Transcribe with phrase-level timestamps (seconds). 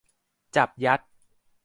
[0.55, 1.01] จับยัด